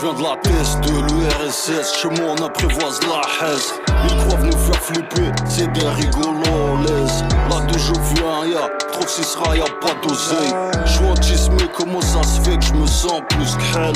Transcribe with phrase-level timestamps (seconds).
[0.00, 3.74] viens de la test de l'URSS, chez moi on apprivoise la haise.
[4.08, 7.22] Ils croient nous faire flipper, c'est des rigolos, laisse.
[7.50, 10.54] Là d'où je viens, y'a trop de sera, y'a pas d'oseille.
[10.86, 13.94] J'suis mais comment ça se fait que je me sens plus qu'elle?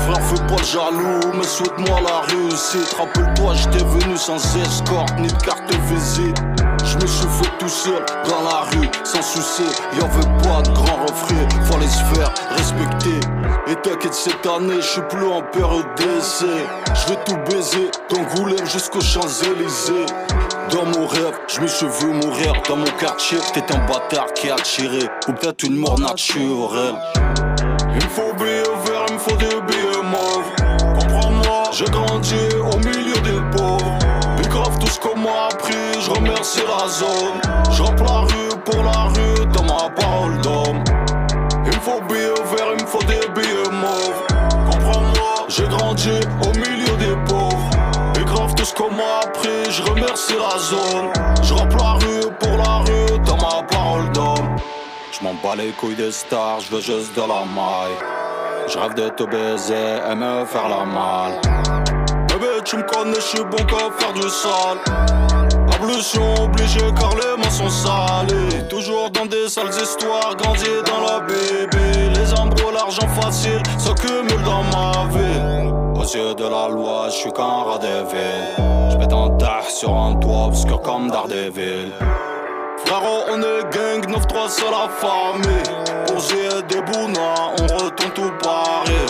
[0.00, 2.94] Frère, fais pas jaloux, mais souhaite-moi la réussite.
[2.98, 6.36] Rappelle-toi, j'étais venu sans escorte ni de carte visite.
[6.84, 7.26] Je me suis
[7.58, 9.64] tout seul dans la rue, sans souci.
[9.92, 11.46] Y'avait pas de grand refrain,
[11.98, 13.20] faire respecter.
[13.66, 16.46] Et t'inquiète, cette année, je suis plus en période d'essai.
[16.94, 20.06] Je vais tout baiser, d'Angoulême jusqu'aux Champs-Élysées.
[20.70, 23.38] Dans mon rêve, je me suis vu mourir dans mon quartier.
[23.52, 26.94] T'es un bâtard qui a tiré, ou peut-être une mort naturelle.
[27.88, 30.98] Il me faut billets verts, il me faut des billets mauves.
[31.00, 32.36] Comprends-moi, j'ai grandi
[32.72, 33.98] au milieu des pauvres.
[34.36, 37.40] Puis grave tout ce qu'on m'a appris, je remercie la zone.
[37.72, 39.19] Je la rue pour la rue
[45.90, 47.70] Au milieu des pauvres.
[48.16, 51.10] Et grave tout ce qu'on m'a appris, je remercie la zone.
[51.42, 54.56] Je la rue pour la rue dans ma parole d'homme.
[55.10, 57.98] Je m'en bats les couilles des stars, je veux juste de la maille.
[58.68, 59.74] Je rêve de te baiser
[60.08, 61.40] et me faire la malle.
[62.28, 64.78] Bébé, tu me connais, je suis bon qu'à faire du sale.
[65.74, 68.62] Ablution obligée car les mains sont salées.
[68.68, 72.10] Toujours dans des sales histoires, grandi dans la bébé.
[72.14, 75.79] Les embrouilles, l'argent facile s'accumulent dans ma vie.
[76.12, 78.90] De la loi, je suis qu'un rat des villes.
[78.90, 81.92] J'mets un terre sur un toit obscur comme Daredevil.
[82.84, 85.62] Frérot, on est gang, 9-3 c'est la famille.
[86.08, 86.16] Pour
[86.66, 89.06] des bounas, on retourne tout Paris.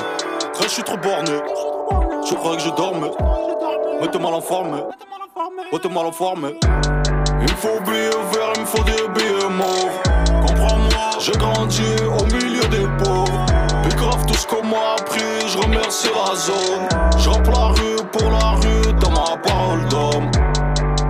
[0.52, 1.40] Frère, je suis trop borné.
[2.28, 3.12] Je crois que je dormais.
[4.02, 4.82] Mettez-moi l'informé.
[5.72, 6.54] Mettez-moi l'informé.
[6.62, 10.46] Il me faut oublier vert, il me faut des billets mauves.
[10.46, 11.82] Comprends-moi, j'ai grandi
[12.20, 13.49] au milieu des pauvres.
[15.90, 16.88] Je remercie la zone.
[17.50, 20.30] La rue pour la rue dans ma parole d'homme.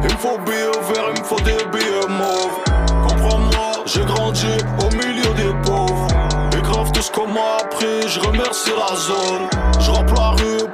[0.03, 2.59] Il me faut billets vert, il me faut des billets mauves.
[3.09, 4.47] Comprends-moi, j'ai grandi
[4.81, 6.09] au milieu des pauvres.
[6.57, 9.49] Et grave tout ce qu'on m'a appris, je remercie la zone.
[9.81, 10.67] Je la rue